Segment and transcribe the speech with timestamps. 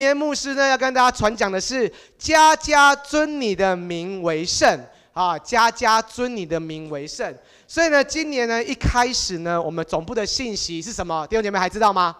[0.00, 4.80] 今天牧师呢要跟大家传讲的是“家家尊你的名为圣”
[5.12, 7.36] 啊，“家家尊你的名为圣”。
[7.66, 11.26] 所以呢，今年呢一开始呢，我们总部的信息是什么？
[11.26, 12.16] 弟兄姐妹还知道吗？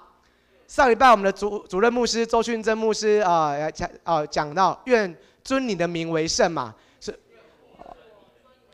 [0.67, 6.75] 上礼拜我们的主主任牧师周训真牧师啊讲啊讲到“愿尊你的名为圣”嘛。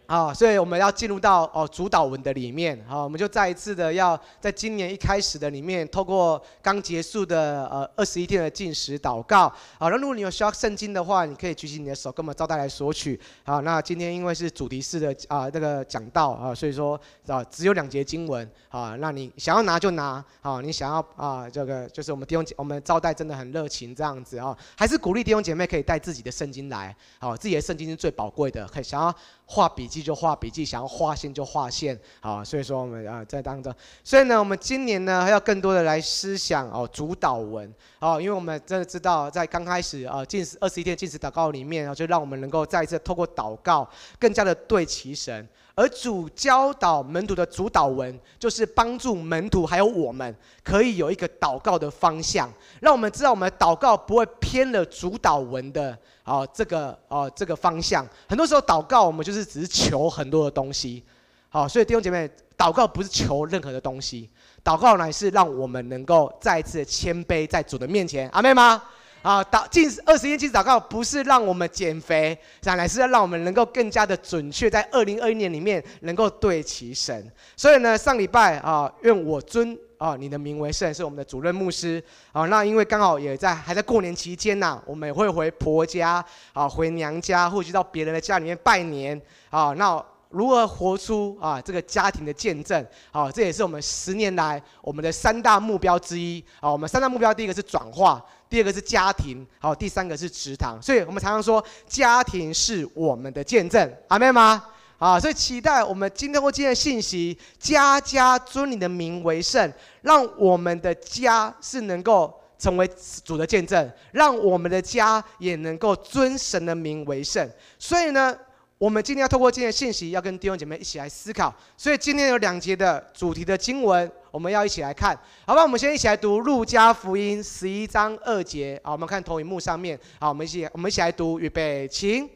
[0.07, 9.49] 啊，所以我们要进入到哦主祷文的里面，好，我们就再一次的要在今年一开始的里面，透过刚结束的呃二十一天的禁食祷告，
[9.79, 13.19] 好，那如果你有需要圣经的话，你可以举起你的手，跟我们招待来索取。
[13.45, 24.37] 好，那今天因为是主题式的啊那个讲道啊，所以说啊只有两节经文，啊，那你想要拿就拿，好，你想要啊这个就是我们弟兄姐我们招待真的很热情这样子。
[24.37, 29.15] 啊，还是鼓励弟兄姐妹可以带自己的圣经来，好，自己的圣经是最宝贵的，可以想要。
[29.47, 37.73] 画笔记就画笔记，想要画线就画线，好，所以说我们啊在当中，所以呢，我们今年呢还要更多的来思想哦主导文。
[38.01, 43.89] 哦，因为我们真的知道在刚开始啊近二十一天禁食祷告里面然后，就让我们能够再一次透过祷告，
[44.19, 45.47] 更加的对齐神。
[45.77, 52.49] 而主教导门徒的主祷文，就是帮助门徒还有我们，可以有一个祷告的方向，
[52.81, 58.07] 让我们知道我们的祷告不会偏了主祷文的啊这个啊这个方向。
[58.29, 61.03] 很多时候祷告我们就是只是求很多的东西，
[61.49, 64.31] 好，所以弟兄姐妹，祷告不是求任何的东西，
[64.63, 68.81] 祷告乃是让我们能够再一次谦卑在主的面前，阿们吗？
[69.25, 77.33] 啊，祷禁二十一天禁食祷告不是让我们减肥，乃是要让我们能够更加的准确，在二零二一年里面能够对齐神。
[77.57, 82.45] 所以呢，上礼拜啊，愿我尊啊你的名为圣，是我们的主任牧师啊。
[82.49, 86.23] 那因为刚好也在还在过年期间呐，我们也会回婆家
[86.53, 89.73] 啊，回娘家，或者到别人的家里面拜年啊。
[89.79, 92.85] 那如何活出啊这个家庭的见证？
[93.13, 96.71] 啊，这也是我们十年来我们的三大目标之一啊。
[96.71, 98.23] 我们三大目标第一个是转化。
[98.47, 104.65] 第二个是家庭，好，第三个是职堂，所以我们常常说家庭是我们的见证，阿们吗？
[104.99, 109.73] 啊，所以期待我们今天或今天的信息，家家尊你的名为圣，
[110.03, 112.89] 让我们的家是能够成为
[113.25, 117.51] 主的见证，让我们的家也能够尊神的名为圣。
[117.77, 118.37] 所以呢，
[118.77, 121.55] 我们今天要透过今天的信息，要跟弟兄姐妹一起来思考。
[121.77, 124.11] 所以今天有两节的主题的经文。
[124.33, 125.63] 我们要一起来看，好吧？
[125.63, 128.81] 我们先一起来读《路加福音》十一章二节。
[128.83, 129.97] 好，我们看投影幕上面。
[130.19, 131.39] 好，我们一起，我们一起来读。
[131.39, 132.29] 预备，请。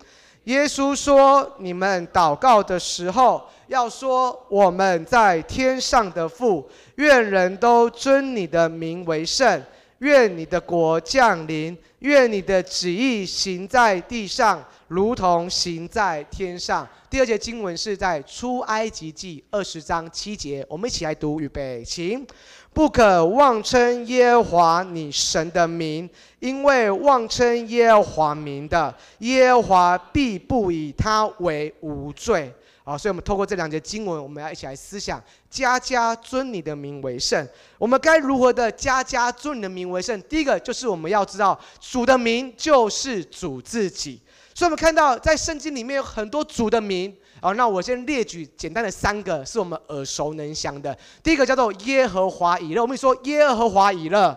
[0.44, 9.60] 耶稣说：“你们祷告的时候，要说：我们在天上的父，愿人都尊你的名为圣。
[9.98, 11.76] 愿你的国降临。
[11.98, 16.86] 愿你的旨意行在地上。”如同行在天上。
[17.08, 21.40] 第二节经文是在出埃及记二十章七节，我们一起来读。
[21.40, 22.26] 预备，请。
[22.72, 32.52] 不可妄称耶和华你神的名，因为妄称耶和华名的，耶和华必不以他为无罪。
[32.84, 37.46] 好，所以我们透过这两节经文，我们要一起来思想：家家尊你的名为圣。
[37.78, 40.20] 我们该如何的家家尊你的名为圣？
[40.22, 44.20] 第一个就是我们要知道，主的名就是主自己。
[44.58, 47.16] 所以，我们看到在圣经里面有很多主的名。
[47.40, 50.98] 好，那我先列举简单的三个，是我们耳熟能详的。
[51.22, 52.82] 第一个叫做耶和华以勒。
[52.82, 54.36] 我们说耶和华以勒。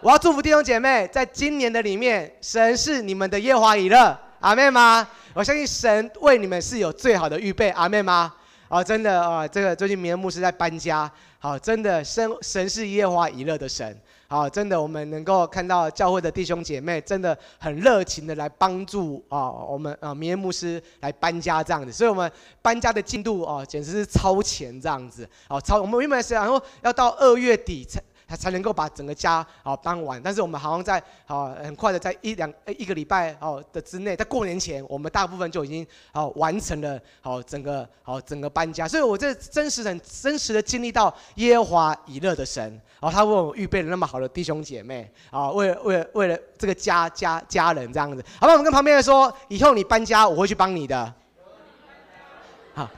[0.00, 4.18] 我要祝福弟兄姐妹，在今年的里面，神是你们的耶和华以勒。
[4.40, 5.08] 阿妹吗？
[5.32, 7.70] 我相信神为你们是有最好的预备。
[7.70, 8.34] 阿妹吗？
[8.68, 11.08] 啊，真的啊，这个最近明恩牧师在搬家。
[11.38, 13.96] 好，真的神神是耶和华以勒的神。
[14.28, 28.02] 好，真的，我们能够看到教会的弟兄姐妹真的很热情的来帮助啊，我们啊，明恩牧师来搬家这样子，所以我们搬家的进度啊，简直是超前这样子，啊，超我们原本是然后要到二月底才。
[28.26, 42.62] 他才能够把整个家啊搬完，但是我们好像在啊很快的在一两一个礼拜哦的之内，在过年前，我们大部分就已经啊完成了好整个好整个搬家，所以我这真实很真实的经历到耶和华以勒的神，
[43.00, 51.14] 然后他为我预备了那么好的弟兄姐妹啊，为了为了为了这个家家家人这样子，好吧，我们跟旁边人说，以后你搬家我会去帮你的。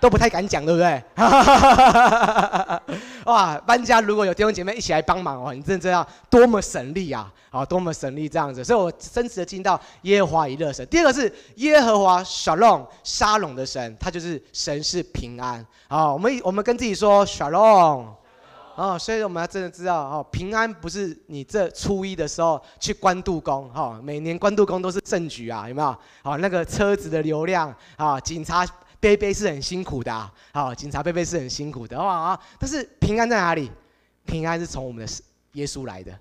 [0.01, 1.03] 都不太敢讲，对不对？
[3.27, 7.31] 哇，搬家如果有弟兄姐妹一起来帮忙哦，你真的知道多么省力啊！
[7.51, 10.87] 啊，多么省力这样子，所以我真实的进到耶和华以勒神。
[10.89, 15.65] 第二个是耶和华沙龙沙龙的神，他就是神是平安。
[15.89, 18.07] 啊，我们我们跟自己说沙龙。
[18.75, 25.97] 哦，所以我们要真的知道哦，平安不是你这初一的时候去关渡宫哈，每年关渡宫都是盛举啊，有没有？
[26.23, 28.67] 好，那个车子的流量啊，警察。
[29.01, 32.41] 杯杯是很辛苦的啊，好，警察杯杯是很辛苦的，哇啊！
[32.59, 33.71] 但是平安在哪里？
[34.25, 35.23] 平安是从我们的
[35.53, 36.19] 耶稣来的，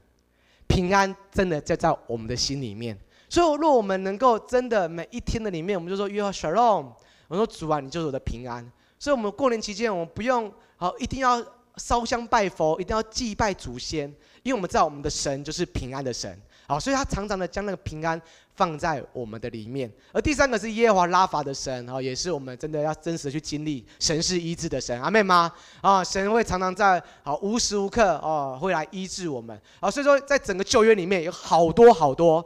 [0.67, 2.97] 平安真的就在我们的心里面。
[3.29, 6.93] 所以，若我们能够真的每一天的里面，我们就说约和华 Shalom，
[7.27, 8.63] 我说主啊，你就是我的平安。
[8.97, 11.43] 所以，我们过年期间，我们不用好一定要
[11.75, 14.07] 烧香拜佛，一定要祭拜祖先，
[14.43, 16.39] 因为我们知道我们的神就是平安的神。
[16.67, 18.21] 好，所以他常常的将那个平安
[18.57, 19.89] 放在我们的里面。
[20.11, 25.49] 而第三个是耶和华拉法的神，哦，也是我们真的要真实的去经历神是医治的神，阿妹吗？
[25.79, 29.57] 啊，神会常常在好无时无刻哦会来医治我们。
[29.79, 32.43] 啊，所以说在整个旧约里面有好多好多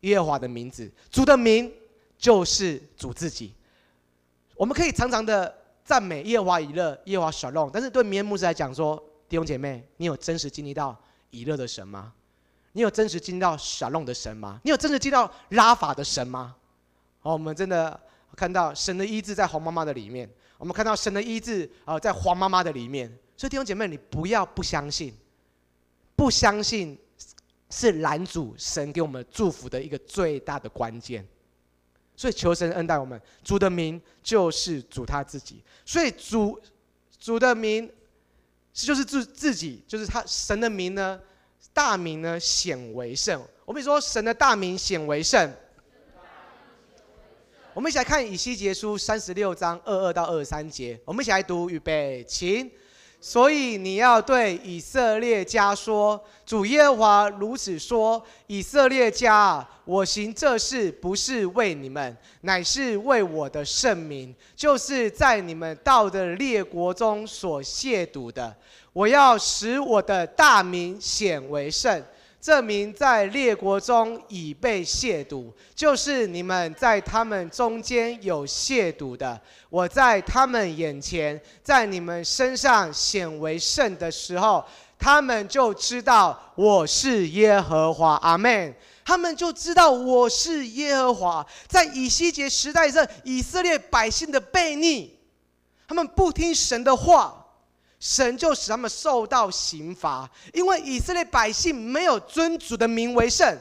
[0.00, 1.70] 耶和华的名字，主的名
[2.16, 3.54] 就是主自己。
[4.56, 5.54] 我们可以常常的
[5.84, 8.96] 赞美耶和华以勒，耶和华沙龙，但是对米恩牧师来讲说，
[9.28, 10.98] 弟兄姐妹，你有真实经历到
[11.30, 12.12] 以勒的神吗？
[12.72, 14.60] 你有真实经历到沙龙的神吗？
[14.62, 16.54] 你有真实经历到拉法的神吗？
[17.20, 17.98] 好，我们真的
[18.36, 23.08] 看到神的医治在黄妈妈的里面，我们看到神的医治啊，在黄妈妈的里面。
[23.36, 25.12] 所以弟兄姐妹，你不要不相信，
[26.14, 26.96] 不相信
[27.70, 31.26] 是拦阻神给我们祝福的一个最大的关键。
[32.14, 35.62] 所以求神恩待我们，主的名就是主他自己。
[35.84, 36.60] 所以主
[37.18, 37.90] 主的名
[38.72, 41.20] 是就是自自己，就是他神的名呢。
[41.80, 45.50] 大名呢显为圣，我们说神的大名显为圣。
[47.72, 52.70] 我们一起来看以西结书三十六章二二到二三节，我们一起来读，预备，请。
[53.20, 68.56] 所以你要对以色列家说：主耶和华如此说，以色列家，我行这事不是为你们，乃是为我的圣名，就是在你们到的列国中所亵渎的。
[68.92, 72.02] 我要使我的大名显为圣，
[72.40, 79.38] 这名在列国中已被亵渎，就是你们在他们中间有亵渎的。
[79.68, 84.64] 我在他们眼前，在你们身上显为圣的时候，
[84.98, 88.14] 他们就知道我是耶和华。
[88.22, 88.74] 阿门。
[89.04, 91.46] 他们就知道我是耶和华。
[91.66, 95.18] 在以西结时代，这以色列百姓的悖逆，
[95.88, 97.39] 他们不听神的话。
[98.00, 103.56] 神就使他们受到刑罚，因为以色列百姓没有尊主的名为圣，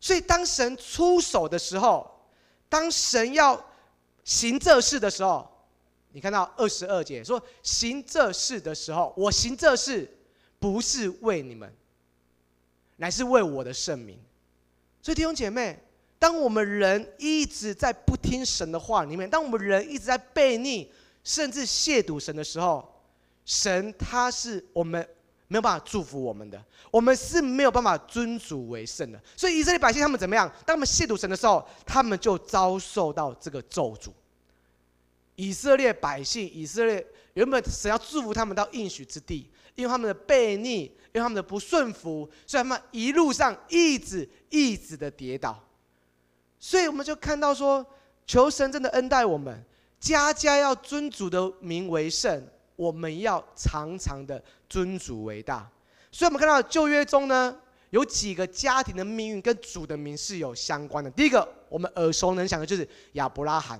[0.00, 2.10] 所以当神出手的时候，
[2.68, 3.64] 当神要
[4.24, 5.48] 行这事的时候，
[6.10, 10.12] 你看到二十二节说行这事的时候，我行这事
[10.58, 11.72] 不是为你们，
[12.96, 14.18] 乃是为我的圣名。
[15.00, 15.80] 所以弟兄姐妹，
[16.18, 20.88] 当我们人一直在不听神的话里面，当我们人一直在悖逆，
[21.22, 22.89] 甚至亵渎神的时候，
[23.50, 25.04] 神他是我们
[25.48, 29.20] 没有办法祝福我们的，我们是没有办法尊主为圣的。
[29.36, 30.48] 所以以色列百姓他们怎么样？
[30.64, 34.10] 当他们亵渎神的时候，他们就遭受到这个咒诅。
[35.34, 37.04] 以色列百姓，以色列
[37.34, 45.60] 原本神要祝福他们到应许之地，因为他们的悖逆，因为他们的不顺服，所以他们一路上一直一直的跌倒。
[46.60, 47.84] 所以我们就看到说，
[48.24, 49.64] 求神真的恩待我们，
[49.98, 52.46] 家家要尊主的名为圣。
[52.80, 55.68] 我们要常常的尊主为大，
[56.10, 57.54] 所以我们看到旧约中呢，
[57.90, 61.10] 有几个家庭的命运跟主的名是有相关的。
[61.10, 63.78] 第一个，我们耳熟能详的就是亚伯拉罕。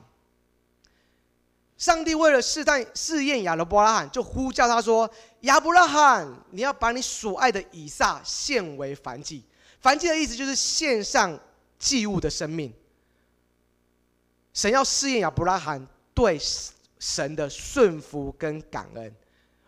[1.78, 5.10] 上帝为了试探试验亚伯拉罕，就呼叫他说
[5.48, 9.42] ：“亚伯拉罕，你要把你所爱的以撒献为燔祭。”
[9.82, 11.40] 燔祭的意思就是献上
[11.78, 12.70] 祭物的生命。
[14.52, 16.38] 神要试验亚伯拉罕对。
[17.00, 19.12] 神的顺服跟感恩，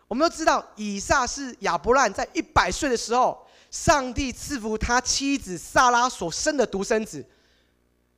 [0.07, 7.25] 我们都知道，以撒是亚伯兰在一百岁的时候，上帝赐福他妻子撒拉所生的独生子。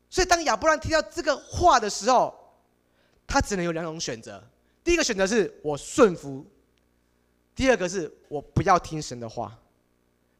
[0.09, 2.37] 所以，当亚伯兰听到这个话的时候，
[3.25, 4.43] 他只能有两种选择：
[4.83, 6.45] 第一个选择是我顺服；
[7.55, 9.57] 第二个是我不要听神的话。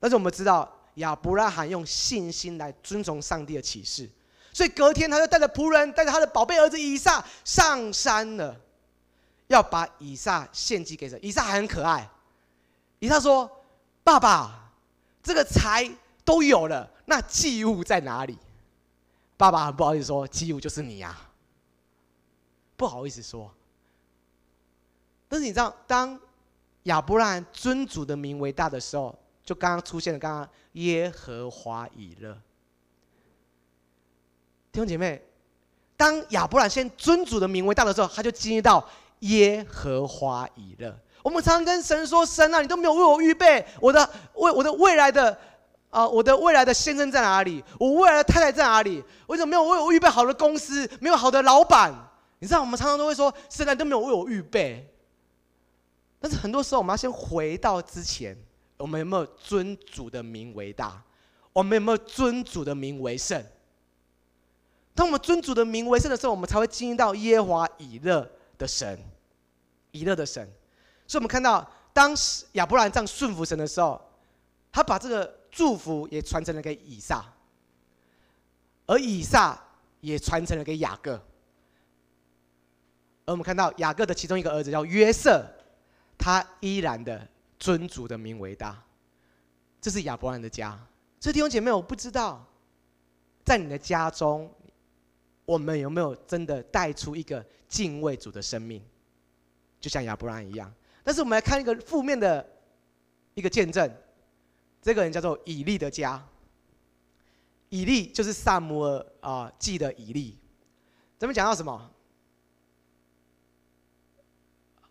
[0.01, 4.10] 但是，我们知道亚伯拉罕用信心来遵从上帝的启示，
[4.51, 8.60] 所以隔天他就带着仆人，带着他的宝贝儿子以撒上山了。
[9.48, 12.10] 要把以撒献祭给神，以撒还很可爱。
[13.00, 13.50] 以撒说
[14.04, 14.72] ：“爸爸，
[15.22, 15.88] 这个财
[16.24, 18.38] 都有了，那祭物在哪里？”
[19.38, 21.16] 爸爸很不好意思说：“祭物就是你呀。”
[22.75, 23.54] 不好意思说。
[25.28, 26.20] 但是你知道，当
[26.84, 32.34] 亚伯拉罕尊主的名为大的时候，就刚刚出现了刚刚耶和华以勒。
[34.72, 35.22] 弟兄姐妹，
[35.96, 38.84] 当亚伯拉罕先尊主的名为大的时候，他就经历到。
[39.19, 45.38] 耶和华以勒，我们常常跟神说：“神啊，你都没有为我预备我的未我的未来的
[45.89, 47.63] 啊、我的未来的先生在哪里？
[47.79, 49.01] 我未来的太太在哪里？
[49.27, 50.89] 为什么没有为我预备好的公司？
[51.00, 51.93] 没有好的老板？
[52.39, 54.93] 你知道，我们常常都会说，神啊，都没有为我预备。
[56.19, 58.38] 但是很多时候，我们要先回到之前，
[58.77, 61.01] 我们有没有尊主的名为大？
[61.53, 63.41] 我们有没有尊主的名为圣？
[64.93, 69.00] 当我们尊主的名为圣的时候，我们才会经历到耶华以勒的神，
[69.92, 70.48] 以勒的神。
[71.08, 74.02] 所以，我们看到，当时亚伯兰这样顺服神的时候，
[74.72, 77.24] 他把这个祝福也传承了给以撒，
[78.86, 79.60] 而以撒
[80.02, 81.14] 也传承了给雅各。
[83.26, 85.46] 而我们看到雅各的其中一个儿子叫约瑟，
[86.18, 87.28] 他依然的
[87.60, 88.84] 尊主的名为大。
[89.80, 90.80] 这是亚伯兰的家。
[91.20, 92.46] 这弟兄姐妹，我不知道，
[93.44, 94.52] 在你的家中。
[95.46, 98.84] 我们有没有真的带出一个敬畏主的生命，
[99.80, 100.74] 就像亚伯兰一样？
[101.04, 102.46] 但是我们来看一个负面的
[103.36, 103.90] 一个见证，
[104.82, 106.28] 这个人叫做以利的家。
[107.70, 110.38] 以利就是撒母耳啊记的以利。
[111.18, 111.92] 咱们讲到什么？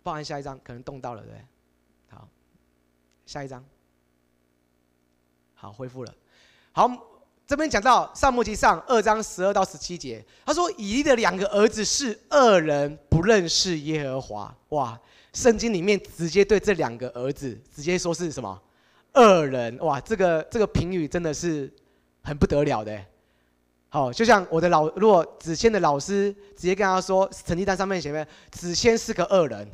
[0.03, 1.45] 不好意思，下一张可能动到了，对对？
[2.11, 2.29] 好，
[3.27, 3.65] 下一张。
[5.55, 6.15] 好，恢复了。
[6.73, 7.14] 好。
[7.47, 14.57] 这边讲到《撒母耳记上》二章十二到十七节，他说以利的两个儿子是恶人，不认识耶和华。
[14.71, 14.99] 哇，
[15.35, 18.63] 圣经里面直接对这两个儿子直接说是什么
[19.13, 19.77] 恶人？
[19.81, 21.71] 哇，这个这个评语真的是
[22.23, 22.99] 很不得了的。
[23.91, 29.71] 好，就像我的老，如果子谦的老师直接跟他说成绩单上面写的子谦是个恶人，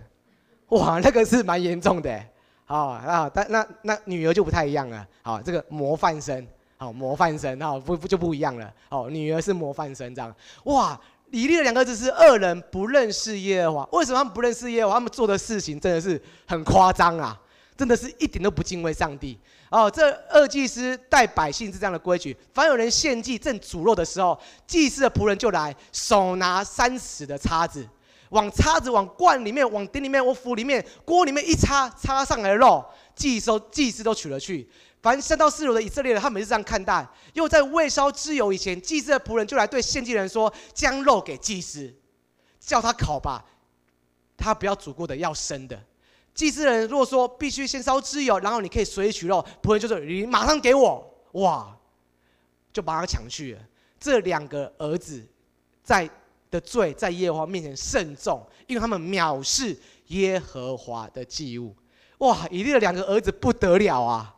[0.71, 2.21] 哇，那个是蛮严重的。
[2.65, 5.07] 好啊，但那那女儿就不太一样了。
[5.23, 6.45] 好，这个模范生。
[6.81, 8.73] 好，模范生，好不不就不一样了。
[8.89, 10.35] 哦，女儿是模范生，这样。
[10.65, 13.89] 哇，李丽的两个儿子是恶人，不认识耶和华。
[13.93, 14.97] 为什么他们不认识耶和华？
[14.97, 17.39] 他们做的事情真的是很夸张啊，
[17.77, 19.39] 真的是一点都不敬畏上帝。
[19.69, 27.87] 哦，这二祭司带百姓是这样的规矩：凡有人献祭正煮肉的时候，祭司的仆人就来，手拿三尺的叉子，
[28.31, 32.83] 往叉子往罐里面、往鼎里面、往釜里面、锅里面一插，插上来的肉，
[33.15, 34.67] 祭收祭司都取了去。
[35.02, 37.07] 凡三到四楼的以色列人，他们是这样看待。
[37.33, 41.92] 又在未烧脂油以前，祭司的仆人就来对献祭人说：“将肉给祭司，
[42.59, 43.45] 叫他烤吧，
[44.37, 45.83] 他不要煮过的，要生的。”
[46.35, 51.75] 祭司人如果说必须先烧脂油，然后你可以随意取肉，仆人就说：“你马上给我！”哇，
[52.73, 53.61] 就把他抢去了。
[53.99, 55.26] 这两个儿子
[55.83, 56.09] 在
[56.50, 59.76] 的罪在耶和华面前甚重，因为他们藐视
[60.09, 61.75] 耶和华的祭物。
[62.19, 64.35] 哇，以利的两个儿子不得了啊！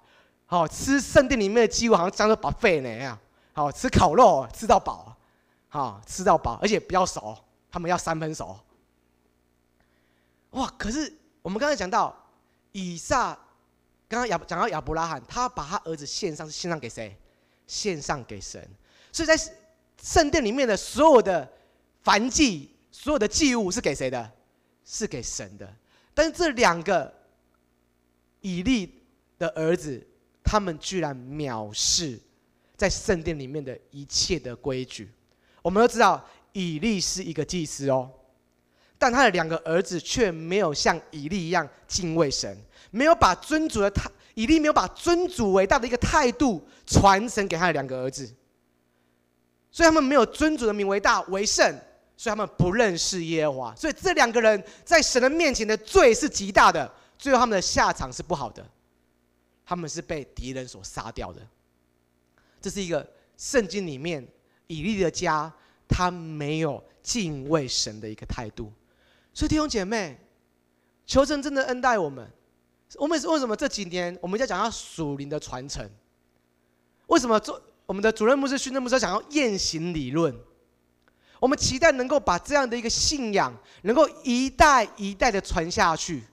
[0.53, 3.19] 好吃圣殿里面的鸡，好像当做 buffet 那样。
[3.55, 5.17] 好吃烤肉，吃到饱。
[5.71, 7.35] 好吃到饱，而且比较熟，
[7.71, 8.61] 他们要三分熟。
[10.51, 10.71] 哇！
[10.77, 12.15] 可是我们刚才讲到
[12.73, 13.29] 以撒，
[14.07, 17.17] 刚刚亚讲到亚伯拉罕，他把他儿子献上，是献上给谁？
[17.67, 18.63] 献上给神。
[19.11, 19.35] 所以在
[20.03, 21.51] 圣殿里面的所有的
[22.05, 24.31] 燔祭，所有的祭物是给谁的？
[24.85, 25.67] 是给神的。
[26.13, 27.11] 但是这两个
[28.43, 29.03] 以利
[29.39, 30.07] 的儿子。
[30.43, 32.19] 他们居然藐视
[32.77, 35.11] 在圣殿里面的一切的规矩。
[35.63, 36.23] 我们都知道
[36.53, 38.11] 以利是一个祭司哦，
[38.99, 42.57] 但他的两个儿子却没有像以利一样敬畏神，
[42.91, 48.27] 没有把尊主的态，以利没有把尊主为大的一个态度传承给他的两个儿子，
[49.71, 51.65] 所以他们没有尊主的名为大为圣，
[52.17, 58.67] 所以他们不认识耶和华，所以这两个人在神的面前的罪是极大的，最后他们的下场是不好的。
[59.73, 61.41] 他们是被敌人所杀掉的，
[62.61, 64.23] 这是一个圣经里面
[64.67, 65.51] 以利的家，
[65.89, 68.71] 他没有敬畏神的一个态度。
[69.33, 70.21] 所以弟兄姐妹，
[71.07, 72.31] 求神真的恩待我们。
[72.97, 75.91] 我们为什么这几年我们在讲到属灵的传承？
[77.07, 80.39] 为什么做我们的主任牧师、训任牧师想要验行理论？
[81.41, 83.51] 我们期待能够把这样的一个信仰，
[83.85, 86.25] 能够一代一代的传下去。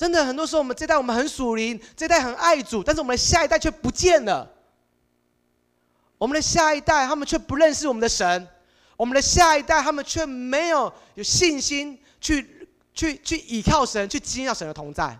[0.00, 4.50] 真的，很多时候我们这代我们很属灵，这代很爱主，但是我们的下一代却不见了。
[6.16, 8.48] 我们的下一代他们却不认识我们的神，
[8.96, 15.18] 我们的下一代他们却没有有信心去去去倚靠神，去经历神的同在。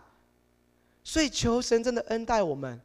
[1.04, 2.80] 所以求神真的恩待我们，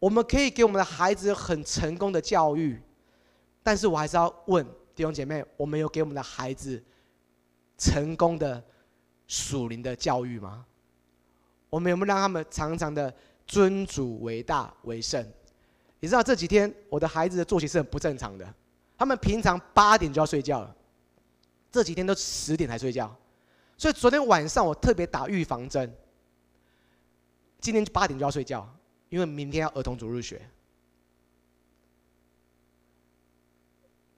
[0.00, 2.82] 我们可以给我们的孩子很成功的教育，
[3.62, 6.82] 但是我还是要问弟兄姐妹，我们有给我们的孩子
[7.78, 8.60] 成功的
[9.28, 10.66] 属灵的教育吗？
[11.72, 13.12] 我们有没有让他们常常的
[13.46, 15.26] 尊主为大为圣？
[16.00, 18.54] 你知道这几天我的孩子的作息是很不正常的，
[18.98, 20.76] 他们平常八点就要睡觉了，
[21.70, 23.16] 这几天都十点才睡觉，
[23.78, 25.90] 所以昨天晚上我特别打预防针，
[27.58, 28.68] 今天八点就要睡觉，
[29.08, 30.42] 因为明天要儿童主入学。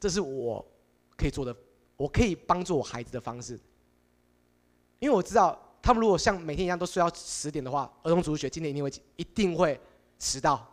[0.01, 0.67] 这是我
[1.17, 1.57] 可以做的，
[1.97, 3.61] 我可以帮助我孩子的方式，
[4.99, 5.61] 因为我知道。
[5.85, 9.79] 他们如果像每天一样都睡到十点的话，儿童主日学今天一定会一定会
[10.19, 10.67] 迟到。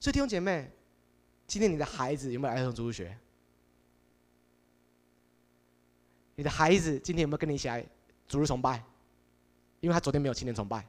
[0.00, 0.68] 所以弟兄姐妹，
[1.46, 3.16] 今天你的孩子有没有来儿童主日学？
[6.34, 7.86] 你的孩子今天有没有跟你一起来
[8.26, 8.82] 主日崇拜？
[9.78, 10.84] 因为他昨天没有青年崇拜。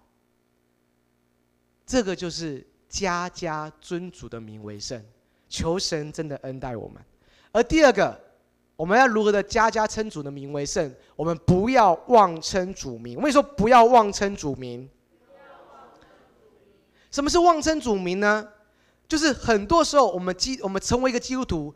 [1.86, 5.06] 这个就是家家尊主的名为圣，
[5.48, 7.00] 求神真的恩待我们。
[7.52, 8.20] 而第二个，
[8.78, 10.96] 我们要如何的家家称主的名为圣？
[11.16, 13.18] 我们不要妄称主名。
[13.18, 14.88] 我跟你说，不要妄称主名。
[17.12, 18.48] 什么是妄称主名呢？
[19.08, 21.74] 就是很多时候我们基我们成为一个基督徒，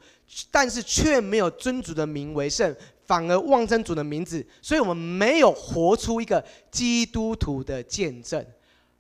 [0.52, 2.74] 但是却没有尊主的名为圣。
[3.04, 8.46] 反而妄称主的名字，所以我们没有活出一个基督徒的见证。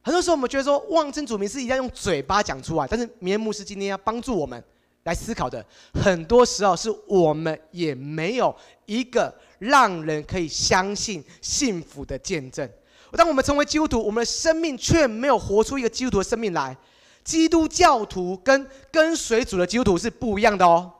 [0.01, 4.61] 很多时候，我们觉得说妄称主名是一定要用嘴巴讲出来，但是明牧师今天要帮助我们
[5.03, 8.55] 来思考的，很多时候是我们也没有
[8.85, 12.69] 一个让人可以相信幸福的见证。
[13.13, 16.77] 当我们成为基督徒，我们的生命却没有活出一个基督徒的生命来。
[17.23, 20.91] 基督教徒跟跟随主的基督徒是不一样的哦。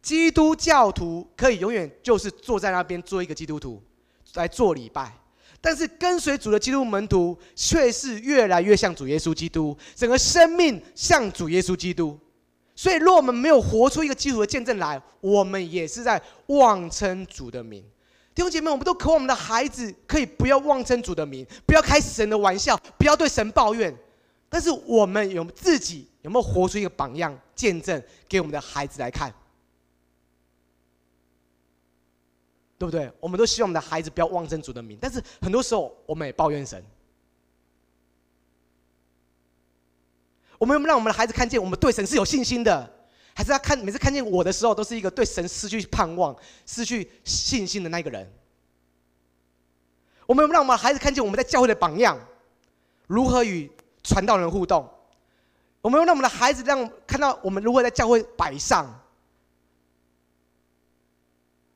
[0.00, 3.82] 基督教徒可以永远就是坐在那边做一个基督徒
[4.34, 5.12] 来做礼拜，
[5.60, 12.18] 但是跟随主的基督门徒却是越来越像主耶稣基督，整个生命像主耶稣基督。
[12.76, 17.82] 所以，若我们没有活出一个基督的见证来，我们也是在妄称主的名。
[18.34, 23.96] 弟兄姐妹，我们都渴望我们的孩子可以不要妄称主的名，不要开神的玩笑，不要对神抱怨。
[24.50, 29.32] 但是，我们有自己有没有活出一个榜样见证给我们的孩子来看？
[32.78, 33.10] 对不对？
[33.18, 36.84] 我们都希望我们的孩子不要妄称主的名，但是很多时候我们也抱怨神。
[40.58, 42.92] 我们有没有让我们的孩子看见我们对神是有信心的？
[43.34, 46.34] 还是他看每次看见我的时候，都是一个对神失去盼望、
[46.64, 48.32] 失去信心的那个人？
[50.26, 52.18] 我们有没有让我们的孩子看见我们在教会的榜样，
[53.06, 53.70] 如何与
[54.02, 54.88] 传道人互动？
[55.82, 58.86] 我们有没有让我们的孩子让看到我们如何在教会摆上？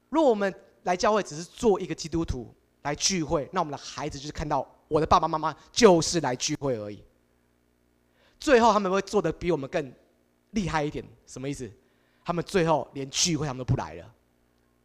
[0.08, 0.52] 如果我们
[0.84, 2.52] 来教会只是做一个基督徒
[2.82, 7.04] 来聚会，那我们的孩子就是看到我的爸爸妈妈就是来聚会而已。
[8.40, 9.92] 最后他们会做的比我们更
[10.50, 11.70] 厉害一点，什么意思？
[12.24, 14.12] 他们最后连聚会他们都不来了。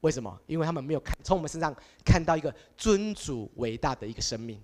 [0.01, 0.39] 为什么？
[0.45, 4.61] 因为他们没有看从我们身上看到一个尊主伟大的一个生命。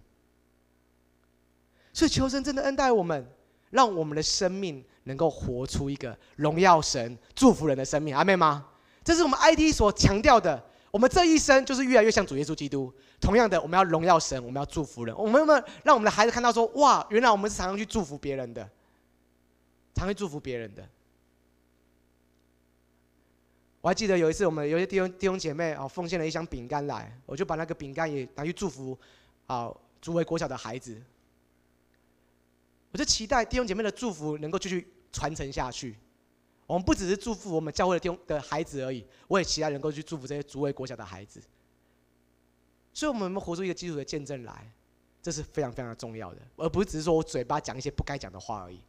[1.94, 3.28] 所以求神真的恩待我们，
[3.70, 8.16] 让我们的生命能够活出一个荣耀神、祝福人的生命。
[8.16, 8.68] 阿妹吗？
[9.04, 10.64] 这是我们 IT 所强调的。
[10.92, 12.94] 我们这一生就是越来越像主耶稣基督。
[13.20, 15.16] 同样的，我们要荣耀神，我们要祝福人。
[15.18, 18.70] 我们有没有让我们的孩子看到说：哇，原来我们是常常去祝福别人的，
[19.94, 20.88] 常会祝福别人的。
[23.82, 28.98] 我还记得有一次，我们有些弟兄弟兄姐妹啊，奉献了一箱饼干来，我就把那个饼干也拿去祝福
[29.48, 31.02] 啊，竹围国小的孩子。
[32.92, 35.96] 我就期待弟兄姐妹的祝福能够继续传承下去。
[36.68, 41.42] 我们不只是祝福我们教会的弟兄的孩子而已，我也期待能够去祝福这些诸位国小的孩子。
[42.94, 44.72] 所以，我们有没有活出一个基督的见证来？
[45.24, 48.80] 这是非常非常重要的，而不是只是说我嘴巴讲一些不该讲的话而已。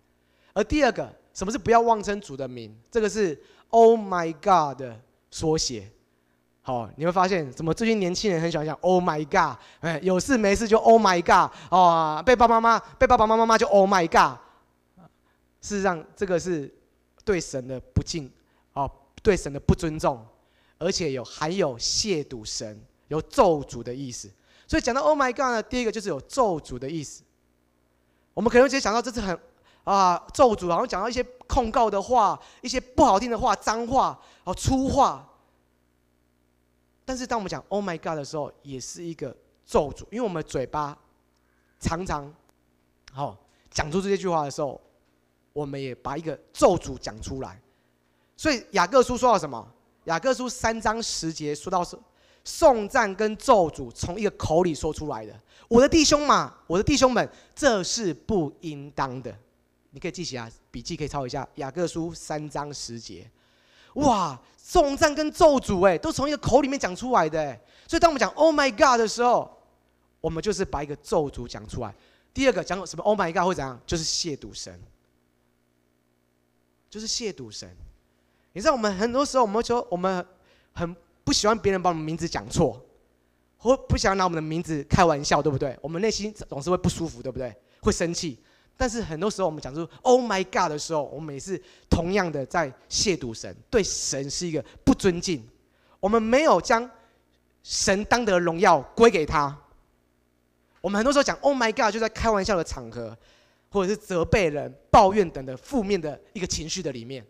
[0.52, 2.74] 而第二个，什么是不要妄称主的名？
[2.90, 5.90] 这个是 “Oh my God” 的缩写。
[6.62, 9.58] 好，你会发现，怎么最近年轻人很喜欢讲 “Oh my God”？
[9.80, 14.38] 哎，有事没事就 “Oh my God” 哦，被爸爸妈妈被爸爸妈妈骂就 “Oh my God”。
[15.60, 16.72] 事实上，这个是。
[17.24, 18.28] 对神的不敬，
[18.72, 18.90] 哦，
[19.22, 20.26] 对神的不尊重，
[20.76, 24.28] 而且有含有亵渎神、有咒诅的意思。
[24.66, 27.22] 所以讲到 “Oh my God” 呢，第一个就是有咒诅的意思。
[28.34, 29.38] 我们可能直接想到这是很
[29.84, 35.28] 啊咒诅，然后讲到一些控告的话、一些不好听的话、脏话、哦粗话。
[37.04, 40.96] 但是当我们讲 “Oh my God” 的时候，也是一个咒诅，因为我们嘴巴
[41.80, 42.32] 常常
[43.12, 43.36] 好
[43.70, 44.80] 讲出这些句话的时候。
[45.54, 47.60] 我们也把一个咒诅讲出来，
[48.38, 49.62] 所以雅各书说到什么？
[50.04, 51.94] 雅各书三章十节说到是
[52.42, 55.40] 颂赞跟咒诅从一个口里说出来的。
[55.68, 59.36] 我的弟兄嘛，我的弟兄们，这是不应当的。
[59.92, 61.48] 你可以记起来，笔记可以抄一下。
[61.54, 63.30] 雅各书三章十节，
[63.94, 67.58] 哇，颂赞跟咒诅哎，都从一个口里面讲出来的。
[67.86, 69.56] 所以当我们讲 “Oh my God” 的时候，
[70.20, 71.94] 我们就是把一个咒诅讲出来。
[72.34, 73.78] 第二个讲什么？“Oh my God” 会怎样？
[73.86, 74.80] 就是亵渎神。
[76.88, 77.74] 就是亵渎神，
[78.52, 80.22] 你知道我们很多时候我们说我们
[80.74, 82.84] 很不喜欢别人把我们名字讲错，
[83.56, 85.74] 或不想拿我们的名字开玩笑，对不对？
[85.80, 87.54] 我们内心总是会不舒服，对不对？
[87.80, 88.38] 会生气。
[88.76, 95.46] 但是很多时候我们讲出 “Oh my God” 的时候，我们也是同样的在亵渎神，对神是一个不尊敬。
[96.00, 96.90] 我们没有将
[97.62, 99.56] 神当得荣耀归给他，
[100.80, 103.16] 我们很多时候讲 “Oh my God”，就在开玩笑的场合，
[103.70, 107.24] 或者是责备人、抱怨等的负面的一个情绪的里面。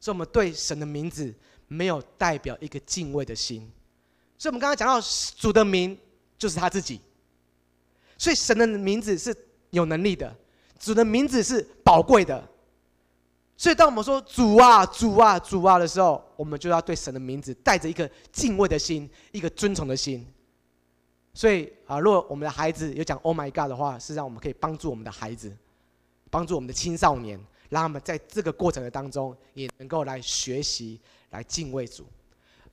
[0.00, 1.34] 所以，我们对神的名字
[1.68, 3.70] 没有代表一个敬畏的心。
[4.38, 4.98] 所以，我们刚刚讲到
[5.36, 5.98] 主的名
[6.38, 7.00] 就是他自己。
[8.16, 9.34] 所以，神的名字是
[9.70, 10.34] 有能力的，
[10.78, 12.42] 主的名字是宝贵的。
[13.58, 20.26] 所以，当我们说“主啊，主啊，主啊”的时候，我们就要对神的名字带着一个敬畏的心，一个尊崇的心。
[21.32, 25.50] 所以啊，如果我们的孩子有讲 “Oh my God” 的话，是让我们可以帮助我们的孩子，
[26.30, 31.00] 帮助我们的青少年，让他们在这个过程的当中也能够来学习、
[31.30, 32.06] 来敬畏主。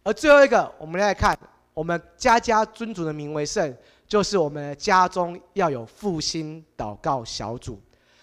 [0.04, 1.38] 而最后一个，我们来看，
[1.74, 3.74] 我们家家尊主的名为圣，
[4.08, 7.80] 就是我们家中要有复兴祷告小组。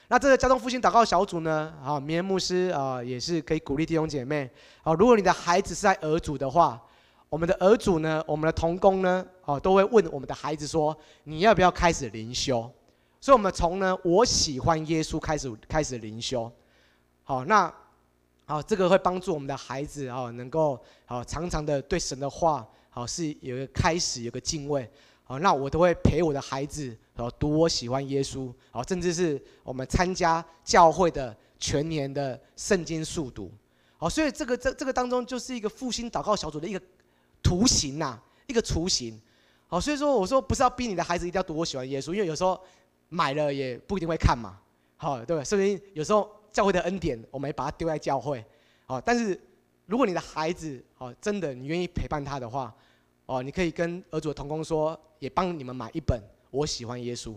[0.09, 4.51] 那这个家中复兴祷告小组呢，啊，明恩牧师啊，也是可以鼓励弟兄姐妹，
[4.83, 6.81] 啊，如果你的孩子是在儿组的话，
[7.29, 12.69] 我们的儿组呢，我们的童工呢，啊，都会问我们的孩子说，你要不要开始灵修？
[13.21, 16.51] 所以，我们从呢，我喜欢耶稣开始开始灵修，
[17.23, 17.73] 好，那，
[18.47, 24.91] 好，这个会帮助我们的孩子啊，能够好常常的对神的话，好是有一个开始，有个敬畏。
[25.31, 33.49] 哦，那我都会陪我的孩子，哦，读我喜欢耶稣，哦，甚至是我们参加教会的全年的圣经速读，
[33.97, 36.83] 好，所以这个这这个当中就是一个复兴祷告小组的一个
[37.41, 39.21] 图形呐，一个雏形，
[39.69, 42.61] 好，所以说我说不是要逼你的孩子一定要读我喜欢耶稣，因为有时候
[43.09, 44.59] 买了也不一定会看嘛，
[44.97, 45.45] 好，对吧？
[45.45, 48.45] 所以有时候教会的恩典，我们也把它丢在教会，
[48.85, 49.41] 好，但是
[49.87, 52.75] 如果你的孩子，哦，真的你愿意陪伴他的话。
[53.31, 56.19] 哦，你可以跟儿子的同工说，也帮你们买一本
[56.51, 57.29] 《我喜欢耶稣》。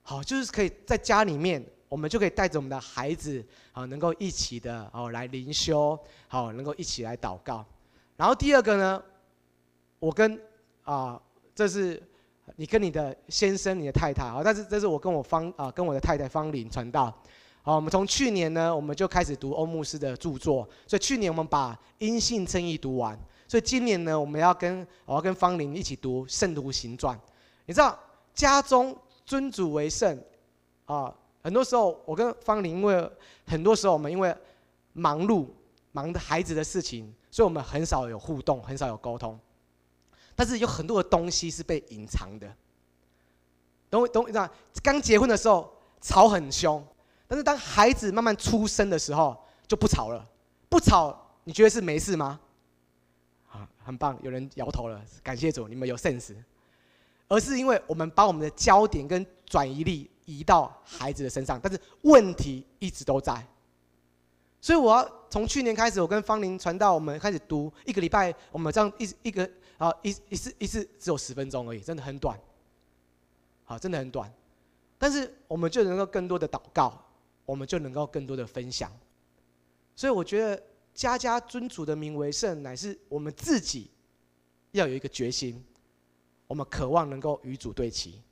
[0.00, 7.62] 好，就是可以在家里面，我们就可以带着我们的孩子，好，能够一起的哦来灵修，好，能够一起来祷告。
[8.16, 9.02] 然后第二个呢，
[9.98, 10.40] 我跟
[10.84, 11.20] 啊，
[11.54, 12.02] 这是
[12.56, 17.14] 你跟你的先生、你的太太啊，但是这是我跟我方啊，跟我的太太方玲传道。
[17.60, 23.18] 好，我们从去年呢，我们就开始读欧牧师的著作，所以去年我们把《因信称义》读完。
[23.48, 27.16] 所以今年呢，我们要跟我要跟方玲一起读《圣徒行传》。
[27.66, 27.98] 你知道，
[28.34, 30.22] 家中尊主为圣
[30.86, 31.14] 啊。
[31.42, 33.10] 很多时候，我跟方玲，因为
[33.46, 34.36] 很多时候我们因为
[34.92, 35.46] 忙碌、
[35.92, 39.38] 忙的孩子的事情，所以我们很少有互动，很少有沟通。
[40.34, 42.52] 但是有很多的东西是被隐藏的。
[43.88, 44.24] 懂懂？
[44.24, 44.50] 你知道，
[44.82, 46.84] 刚结婚的时候吵很凶，
[47.28, 49.36] 但是当孩子慢慢出生的时候
[49.68, 50.28] 就不吵了。
[50.68, 52.40] 不吵，你觉得是没事吗？
[53.86, 56.34] 很棒，有人摇头了，感谢主，你们有 sense。
[57.28, 63.46] 而是因为我们把我们的焦点跟转移力移到孩子的身上，但是问题一直都在。
[64.60, 72.36] 所以我要从去年开始，我跟方玲传道，我们开始读一个礼拜，我们这样一一个啊一一次一次只有十分钟而已，真的很短。
[73.64, 74.32] 好，真的很短，
[74.98, 77.00] 但是我们就能够更多的祷告，
[77.44, 78.90] 我们就能够更多的分享。
[79.94, 80.60] 所以我觉得。
[80.96, 83.90] 家家尊主的名为圣，乃是我们自己
[84.72, 85.62] 要有一个决心。
[86.46, 88.22] 我们渴望能够与主对齐，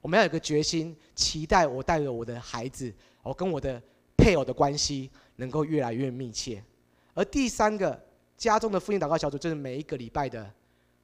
[0.00, 2.90] 我们要有个决心，期待我带着我的孩子，
[3.22, 3.82] 我跟我的
[4.16, 6.64] 配偶的关系能够越来越密切。
[7.12, 8.00] 而第三个
[8.38, 10.50] 家中的复兴祷告小组，就是每一个礼拜的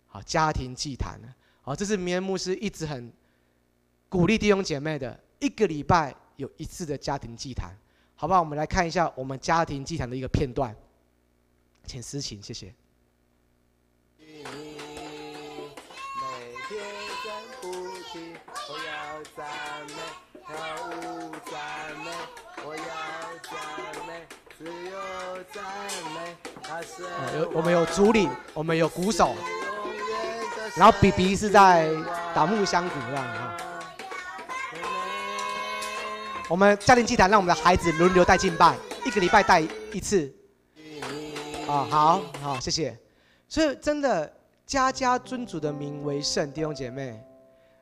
[0.09, 1.21] 啊家庭祭坛。
[1.61, 3.13] 好，这是明恩牧师一直很
[4.09, 7.77] 鼓励弟兄姐妹的，一个礼拜有一次的家庭祭坛，
[8.15, 8.41] 好不好？
[8.41, 10.75] 我们来看一下我们家庭祭坛的一个片段。
[11.91, 12.73] 请私情，谢谢。
[27.35, 29.35] 有我们有主领，我们有鼓手，
[30.77, 31.91] 然后 BB 是在
[32.33, 33.57] 打木箱鼓这样哈。
[36.49, 39.61] 我们家庭祭坛让我们的孩子轮流带敬拜，一个礼拜带
[39.93, 40.33] 一次。
[41.67, 42.99] 啊，好好，谢谢。
[43.49, 44.33] 所以真的，
[44.67, 47.21] 家家尊主的名为圣，弟兄姐妹，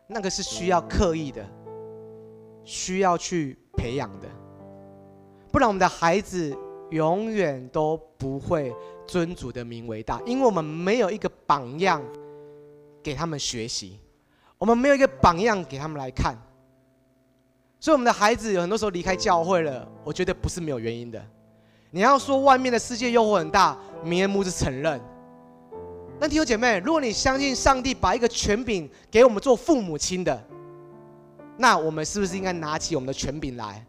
[0.06, 1.44] 那个是需要刻意的，
[2.64, 4.28] 需要去培养的，
[5.52, 6.56] 不然我们的孩子
[6.90, 8.74] 永远都不会
[9.06, 12.02] 尊主的名为大，因为我们没有一个榜样
[13.02, 14.00] 给他们学习，
[14.56, 16.36] 我们没有一个榜样给他们来看，
[17.78, 21.22] 所以我们的孩子有很多时候离开教会了，我觉得不是没有原因的。
[21.90, 25.01] 你要说外面的世界诱惑很大，明恩牧师承认。
[26.20, 30.42] 那弟兄姐妹，如果你相信上帝把一个权柄给我们做父母亲的，
[31.57, 33.85] 那我们是不是应该拿起我们的权柄来，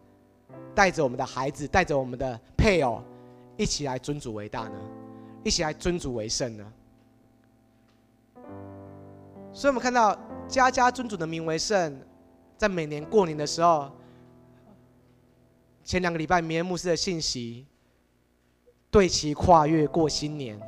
[0.73, 3.01] 带着我们的孩子，带着我们的配偶，
[3.57, 4.79] 一起来尊主为大呢？
[5.43, 6.73] 一起来尊主为圣呢？
[9.51, 11.99] 所以我们看到家家尊主的名为圣，
[12.57, 13.89] 在每年过年的时候，
[15.83, 17.65] 前两个礼拜绵牧师的信息，
[18.91, 20.59] 对齐跨越过新年。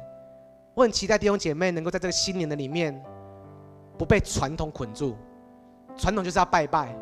[0.73, 3.03] 我很期待弟兄姐妹能够在这个新年的里面，
[3.97, 5.17] 不被传统捆住。
[5.97, 6.95] 传统就是要拜拜，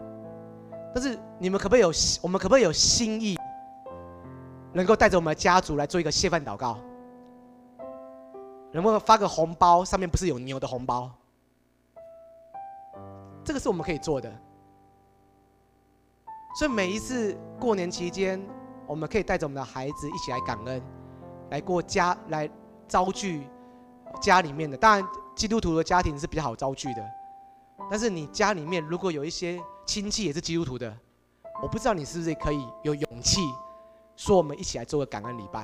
[0.94, 1.92] 但是你们可不可以有？
[2.24, 3.38] 我们可不可以有心意，
[4.74, 6.80] 能够带着我们的家族来做一个谢饭祷告？
[8.72, 9.86] 能不能发个红包？
[9.86, 11.12] 上面不是有牛的红包？
[13.44, 14.32] 这个是我们可以做的。
[16.58, 18.44] 所以每一次过年期间，
[18.88, 20.82] 我们可以带着我们的孩子一起来感恩，
[21.50, 22.50] 来过家来
[22.88, 23.48] 招聚。
[24.20, 27.10] 家里面的，当然基督徒的家庭是比较好招聚的，
[27.92, 30.92] 但是你家里面如果有一些亲戚也是基督徒的，
[31.62, 33.42] 我不知道你是不是可以有勇气
[34.16, 35.64] 说我们一起来做个感恩礼拜。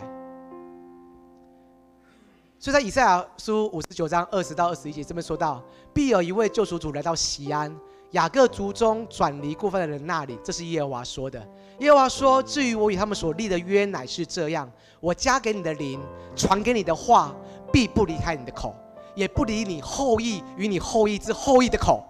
[2.60, 7.76] 所以在以赛亚书五十九章二十到二十一节这边说到，必有一位救赎主来到西安，
[8.12, 11.40] 雅各族中转离过犯的人那里，这是耶和华说的。
[11.80, 16.00] 耶和华说：至于我与他们所立的约乃是这样，我加给你的灵，
[16.36, 17.36] 传给你的话。
[17.74, 18.74] 必不离开你的口，
[19.16, 22.06] 也不离你后裔与你后裔之后裔的口，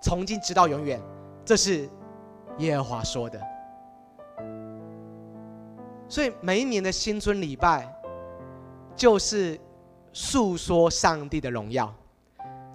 [0.00, 1.00] 从今直到永远。
[1.44, 1.90] 这是
[2.58, 3.40] 耶和华说的。
[6.08, 7.92] 所以每一年的新春礼拜，
[8.94, 9.58] 就是
[10.12, 11.92] 诉说上帝的荣耀，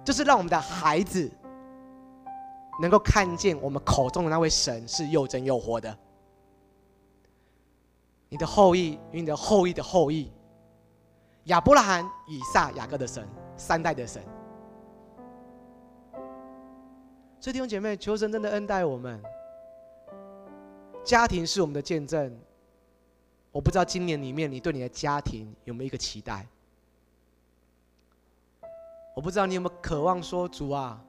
[0.04, 1.30] 就是让我们的孩子
[2.80, 5.98] 能够看见我们口中的那位神是又真又活的。
[8.28, 10.30] 你的后裔与你的后裔的后裔。
[11.44, 14.22] 亚伯拉罕、以撒、雅各的神，三代的神。
[17.40, 19.22] 所以弟兄姐妹，求神真的恩待我们。
[21.02, 22.38] 家庭是我们的见证。
[23.50, 26.46] 我不知道今年里面你对你的家庭有没有一个期待？
[29.16, 31.02] 我不知道你有没有渴望说主啊，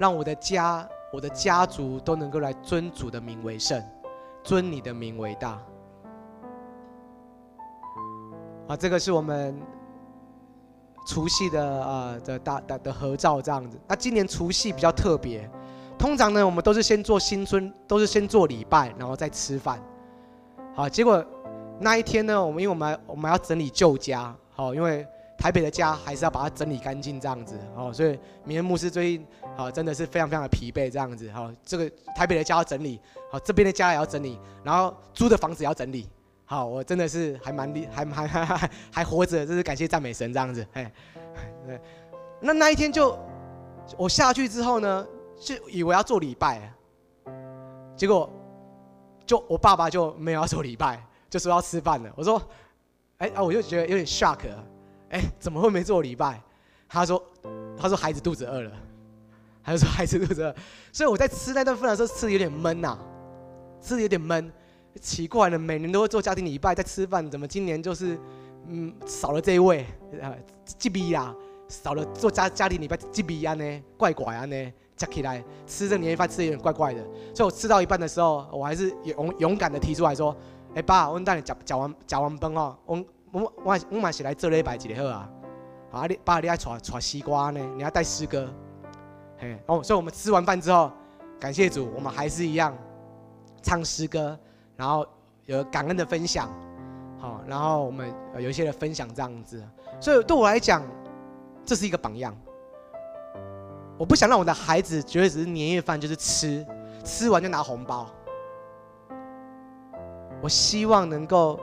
[0.00, 3.84] 让我的家、我的家族都能够来尊主的名为圣，
[4.42, 5.60] 尊你的名为大。
[8.66, 9.60] 啊，这个是我们
[11.06, 13.78] 除夕的啊的大的的合照这样子。
[13.86, 15.46] 那今年除夕比较特别，
[15.98, 19.78] 通常呢我们都是先做新春，都是先做礼拜，然后再吃饭。
[20.74, 21.22] 好，结果
[21.78, 25.06] 那一天呢，我们因为我们我们要整理旧家，好，因为
[25.40, 29.26] 台北的家还是要把它整理干净这样子，哦，所以明恩牧师最近
[29.56, 33.00] 好真的是非常非常的疲惫这样子，好，这个台北的家要整理，
[33.32, 36.06] 好，这边的家也要整理，然后租的房子也要整理。
[36.44, 40.66] 好，我真的是还蛮厉，还还还还还活着，真是感谢赞美神这样子。
[40.72, 40.92] 哎，
[41.64, 41.80] 对，
[42.40, 43.16] 那那一天就
[43.96, 45.06] 我下去之后呢，
[45.40, 46.72] 就以为要做礼拜，
[47.96, 48.28] 结果
[49.24, 51.00] 就我爸爸就没有要做礼拜，
[51.30, 52.12] 就说要吃饭了。
[52.16, 52.42] 我说，
[53.18, 54.38] 哎啊，我就觉得有点 shock，
[55.10, 56.40] 哎，怎么会没做礼拜？
[56.88, 57.22] 他说，
[57.78, 58.72] 他说孩子肚子饿了，
[59.62, 60.54] 他就说孩子肚子饿，
[60.92, 62.98] 所以我在吃那顿饭的时候吃的有点闷呐，
[63.80, 64.50] 吃的有点闷。
[65.00, 68.18] 奇怪了，每年都会做家庭礼拜，在吃饭，怎么今年就是，
[68.66, 69.86] 嗯，少了这一位，
[70.20, 71.32] 呃，鸡逼呀，
[71.68, 77.00] 少了做家家庭礼拜鸡逼呀呢，怪怪啊呢，加起来吃这年夜饭吃的有点怪怪的，
[77.32, 80.36] 所以我吃到一半的时候，我还是勇勇敢的提出来说，
[80.74, 83.00] 哎、爸，我带你讲讲完讲完崩哦，我
[83.32, 85.30] 我我我嘛是来做礼拜一个好啊，
[85.90, 88.48] 好啊你爸你爱带带西瓜呢，你要带诗歌，
[89.38, 90.90] 嘿哦，所以我们吃完饭之后，
[91.38, 92.76] 感谢主，我们还是一样
[93.62, 94.38] 唱诗歌。
[94.76, 95.06] 然后
[95.44, 96.48] 有感恩的分享，
[97.18, 99.62] 好，然后我们有一些的分享这样子，
[100.00, 100.82] 所以对我来讲，
[101.66, 102.34] 这是一个榜样。
[103.98, 106.66] 我不想让我的孩子觉得只是年夜饭就是吃，
[107.04, 108.08] 吃完就拿红包。
[110.40, 111.60] 我希望能够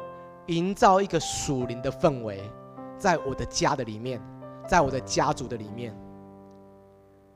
[0.48, 2.42] 营造一个属灵的氛围，
[2.98, 4.22] 在我的家的里面，
[4.68, 5.96] 在我的家族的里面。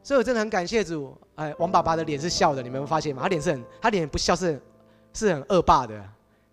[0.03, 3.21] 所以我真的很感谢主，哎，王爸爸的脸是笑的，你们发现吗？
[3.21, 4.61] 他脸是很，他脸不笑是。
[5.13, 6.01] 是很恶霸的，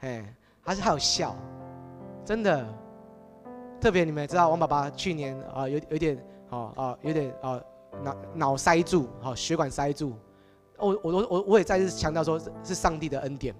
[0.01, 1.37] 哎，还是还有笑，
[2.25, 2.67] 真的，
[3.81, 6.19] 特别你们也知道，王爸爸去年啊有有点
[6.51, 7.61] 啊啊有点啊
[8.03, 10.13] 脑脑塞住，好血管塞住，
[10.77, 13.55] 我我我我我也再次强调说，是上帝的恩典，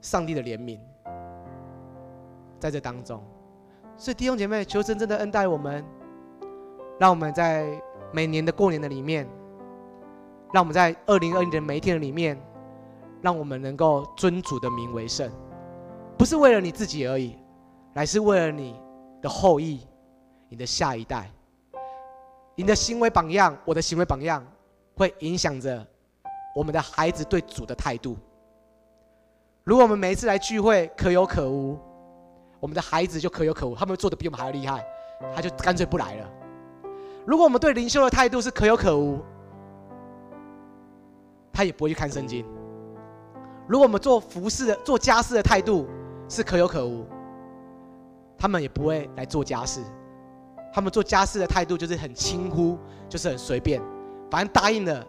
[0.00, 0.80] 上帝的怜悯，
[2.58, 3.22] 在这当中，
[3.96, 5.84] 所以弟兄姐妹，求真正的恩待我们，
[6.98, 7.80] 让我们在
[8.12, 9.28] 每年的过年的里面，
[10.52, 12.38] 让我们在二零二零年每一天的里面。
[13.20, 15.28] 让我们能够尊主的名为圣，
[16.16, 17.36] 不是为了你自己而已，
[17.92, 18.80] 乃是为了你
[19.20, 19.80] 的后裔，
[20.48, 21.28] 你的下一代。
[22.54, 24.46] 你的行为榜样，我的行为榜样，
[24.96, 25.84] 会影响着
[26.54, 28.16] 我们的孩子对主的态度。
[29.64, 31.76] 如果我们每一次来聚会可有可无，
[32.60, 34.84] 我们的孩子就可有可无，他们做的比我们还要厉害，
[35.34, 36.28] 他就干脆不来了。
[37.26, 39.20] 如果我们对灵修的态度是可有可无，
[41.52, 42.44] 他也不会去看圣经。
[43.66, 45.86] 如果我们做服饰的、做家事的态度
[46.28, 47.06] 是可有可无，
[48.38, 49.82] 他们也不会来做家事。
[50.72, 53.82] 他们做家事的态度就是很轻忽，就是很随便，
[54.30, 55.06] 反正答应了，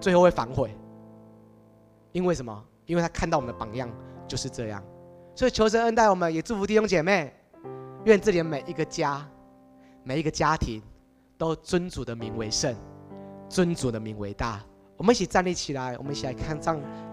[0.00, 0.76] 最后会反悔。
[2.12, 2.64] 因为什么？
[2.86, 3.90] 因为他看到我们的榜样
[4.28, 4.82] 就是这样。
[5.36, 7.30] 所以求神恩待我们，也祝福弟兄姐妹，
[8.06, 9.22] 愿这里每一个家、
[10.02, 10.82] 每一个家庭
[11.36, 12.74] 都尊主的名为圣，
[13.46, 14.62] 尊主的名为大。
[14.96, 16.80] 我们一起站立起来，我们一起来看上